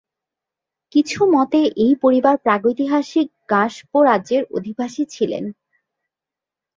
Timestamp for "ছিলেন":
5.05-5.43